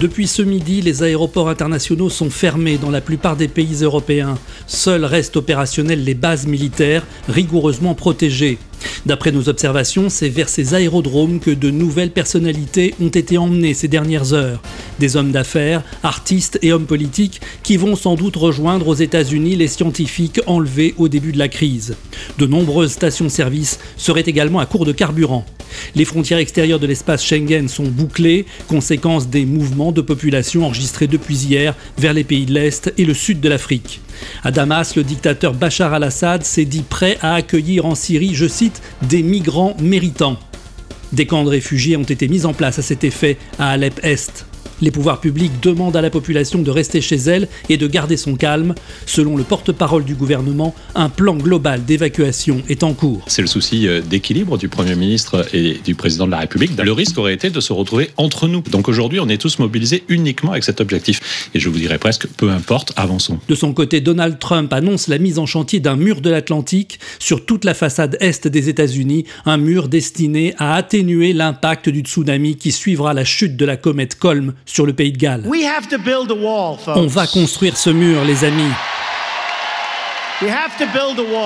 Depuis 0.00 0.28
ce 0.28 0.42
midi, 0.42 0.80
les 0.80 1.02
aéroports 1.02 1.48
internationaux 1.48 2.08
sont 2.08 2.30
fermés 2.30 2.78
dans 2.78 2.90
la 2.90 3.00
plupart 3.00 3.34
des 3.34 3.48
pays 3.48 3.82
européens. 3.82 4.38
Seules 4.68 5.04
restent 5.04 5.36
opérationnelles 5.36 6.04
les 6.04 6.14
bases 6.14 6.46
militaires, 6.46 7.04
rigoureusement 7.28 7.96
protégées. 7.96 8.58
D'après 9.06 9.32
nos 9.32 9.48
observations, 9.48 10.08
c'est 10.08 10.28
vers 10.28 10.48
ces 10.48 10.74
aérodromes 10.74 11.40
que 11.40 11.50
de 11.50 11.70
nouvelles 11.70 12.12
personnalités 12.12 12.94
ont 13.02 13.08
été 13.08 13.38
emmenées 13.38 13.74
ces 13.74 13.88
dernières 13.88 14.34
heures. 14.34 14.62
Des 15.00 15.16
hommes 15.16 15.32
d'affaires, 15.32 15.82
artistes 16.04 16.60
et 16.62 16.72
hommes 16.72 16.86
politiques 16.86 17.40
qui 17.64 17.76
vont 17.76 17.96
sans 17.96 18.14
doute 18.14 18.36
rejoindre 18.36 18.86
aux 18.86 18.94
États-Unis 18.94 19.56
les 19.56 19.66
scientifiques 19.66 20.40
enlevés 20.46 20.94
au 20.98 21.08
début 21.08 21.32
de 21.32 21.38
la 21.38 21.48
crise. 21.48 21.96
De 22.38 22.46
nombreuses 22.46 22.92
stations-service 22.92 23.80
seraient 23.96 24.20
également 24.20 24.60
à 24.60 24.66
court 24.66 24.84
de 24.84 24.92
carburant. 24.92 25.44
Les 25.94 26.04
frontières 26.04 26.38
extérieures 26.38 26.78
de 26.78 26.86
l'espace 26.86 27.24
Schengen 27.24 27.68
sont 27.68 27.88
bouclées, 27.88 28.46
conséquence 28.68 29.28
des 29.28 29.44
mouvements 29.44 29.92
de 29.92 30.00
population 30.00 30.64
enregistrés 30.64 31.06
depuis 31.06 31.36
hier 31.36 31.74
vers 31.98 32.12
les 32.12 32.24
pays 32.24 32.46
de 32.46 32.54
l'Est 32.54 32.92
et 32.98 33.04
le 33.04 33.14
sud 33.14 33.40
de 33.40 33.48
l'Afrique. 33.48 34.00
À 34.42 34.50
Damas, 34.50 34.96
le 34.96 35.04
dictateur 35.04 35.54
Bachar 35.54 35.94
al-Assad 35.94 36.44
s'est 36.44 36.64
dit 36.64 36.82
prêt 36.82 37.18
à 37.22 37.34
accueillir 37.34 37.86
en 37.86 37.94
Syrie, 37.94 38.34
je 38.34 38.46
cite, 38.46 38.82
des 39.02 39.22
migrants 39.22 39.76
méritants. 39.80 40.38
Des 41.12 41.26
camps 41.26 41.44
de 41.44 41.48
réfugiés 41.48 41.96
ont 41.96 42.02
été 42.02 42.28
mis 42.28 42.44
en 42.44 42.52
place 42.52 42.78
à 42.78 42.82
cet 42.82 43.04
effet 43.04 43.38
à 43.58 43.70
Alep-Est. 43.70 44.46
Les 44.80 44.90
pouvoirs 44.90 45.20
publics 45.20 45.52
demandent 45.62 45.96
à 45.96 46.02
la 46.02 46.10
population 46.10 46.62
de 46.62 46.70
rester 46.70 47.00
chez 47.00 47.16
elle 47.16 47.48
et 47.68 47.76
de 47.76 47.86
garder 47.86 48.16
son 48.16 48.36
calme. 48.36 48.74
Selon 49.06 49.36
le 49.36 49.42
porte-parole 49.42 50.04
du 50.04 50.14
gouvernement, 50.14 50.74
un 50.94 51.08
plan 51.08 51.34
global 51.34 51.84
d'évacuation 51.84 52.62
est 52.68 52.82
en 52.82 52.94
cours. 52.94 53.22
C'est 53.26 53.42
le 53.42 53.48
souci 53.48 53.88
euh, 53.88 54.00
d'équilibre 54.00 54.58
du 54.58 54.68
Premier 54.68 54.94
ministre 54.94 55.46
et 55.52 55.78
du 55.84 55.94
Président 55.94 56.26
de 56.26 56.30
la 56.32 56.38
République. 56.38 56.72
Le 56.82 56.92
risque 56.92 57.18
aurait 57.18 57.34
été 57.34 57.50
de 57.50 57.60
se 57.60 57.72
retrouver 57.72 58.10
entre 58.16 58.48
nous. 58.48 58.62
Donc 58.62 58.88
aujourd'hui, 58.88 59.20
on 59.20 59.28
est 59.28 59.38
tous 59.38 59.58
mobilisés 59.58 60.04
uniquement 60.08 60.52
avec 60.52 60.64
cet 60.64 60.80
objectif. 60.80 61.50
Et 61.54 61.60
je 61.60 61.68
vous 61.68 61.78
dirais 61.78 61.98
presque, 61.98 62.26
peu 62.36 62.50
importe, 62.50 62.92
avançons. 62.96 63.38
De 63.48 63.54
son 63.54 63.72
côté, 63.72 64.00
Donald 64.00 64.38
Trump 64.38 64.72
annonce 64.72 65.08
la 65.08 65.18
mise 65.18 65.38
en 65.38 65.46
chantier 65.46 65.80
d'un 65.80 65.96
mur 65.96 66.20
de 66.20 66.30
l'Atlantique 66.30 67.00
sur 67.18 67.44
toute 67.44 67.64
la 67.64 67.74
façade 67.74 68.16
est 68.20 68.46
des 68.46 68.68
États-Unis, 68.68 69.24
un 69.46 69.56
mur 69.56 69.88
destiné 69.88 70.54
à 70.58 70.74
atténuer 70.74 71.32
l'impact 71.32 71.88
du 71.88 72.00
tsunami 72.00 72.56
qui 72.56 72.72
suivra 72.72 73.14
la 73.14 73.24
chute 73.24 73.56
de 73.56 73.64
la 73.64 73.76
comète 73.76 74.14
Colm 74.16 74.54
sur 74.66 74.86
le 74.86 74.92
pays 74.92 75.12
de 75.12 75.18
Galles. 75.18 75.44
On 76.86 77.06
va 77.06 77.26
construire 77.26 77.76
ce 77.76 77.90
mur, 77.90 78.24
les 78.24 78.44
amis. 78.44 78.72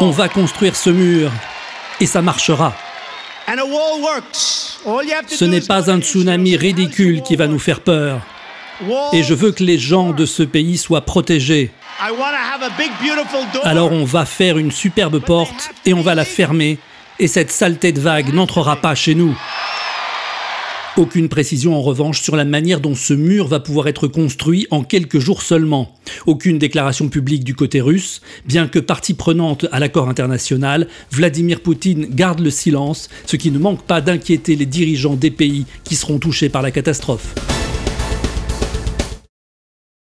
On 0.00 0.10
va 0.10 0.28
construire 0.28 0.76
ce 0.76 0.90
mur 0.90 1.30
et 2.00 2.06
ça 2.06 2.20
marchera. 2.22 2.74
Ce 5.26 5.44
n'est 5.44 5.60
pas 5.60 5.90
un 5.90 6.00
tsunami 6.00 6.56
ridicule 6.56 7.22
qui 7.22 7.36
va 7.36 7.46
nous 7.46 7.58
faire 7.58 7.80
peur. 7.80 8.20
Et 9.12 9.22
je 9.22 9.34
veux 9.34 9.52
que 9.52 9.62
les 9.62 9.78
gens 9.78 10.10
de 10.10 10.26
ce 10.26 10.42
pays 10.42 10.76
soient 10.76 11.04
protégés. 11.04 11.70
Alors 13.62 13.92
on 13.92 14.04
va 14.04 14.24
faire 14.26 14.58
une 14.58 14.72
superbe 14.72 15.20
porte 15.20 15.70
et 15.86 15.94
on 15.94 16.02
va 16.02 16.14
la 16.14 16.24
fermer 16.24 16.78
et 17.18 17.28
cette 17.28 17.52
saleté 17.52 17.92
de 17.92 18.00
vague 18.00 18.34
n'entrera 18.34 18.76
pas 18.76 18.94
chez 18.94 19.14
nous. 19.14 19.36
Aucune 20.96 21.28
précision 21.28 21.74
en 21.74 21.82
revanche 21.82 22.22
sur 22.22 22.36
la 22.36 22.44
manière 22.44 22.80
dont 22.80 22.94
ce 22.94 23.14
mur 23.14 23.48
va 23.48 23.58
pouvoir 23.58 23.88
être 23.88 24.06
construit 24.06 24.68
en 24.70 24.84
quelques 24.84 25.18
jours 25.18 25.42
seulement. 25.42 25.92
Aucune 26.26 26.56
déclaration 26.58 27.08
publique 27.08 27.42
du 27.42 27.56
côté 27.56 27.80
russe, 27.80 28.20
bien 28.46 28.68
que 28.68 28.78
partie 28.78 29.14
prenante 29.14 29.66
à 29.72 29.80
l'accord 29.80 30.08
international, 30.08 30.86
Vladimir 31.10 31.58
Poutine 31.62 32.06
garde 32.08 32.38
le 32.38 32.50
silence, 32.50 33.08
ce 33.26 33.34
qui 33.34 33.50
ne 33.50 33.58
manque 33.58 33.82
pas 33.82 34.00
d'inquiéter 34.00 34.54
les 34.54 34.66
dirigeants 34.66 35.16
des 35.16 35.32
pays 35.32 35.66
qui 35.82 35.96
seront 35.96 36.20
touchés 36.20 36.48
par 36.48 36.62
la 36.62 36.70
catastrophe. 36.70 37.34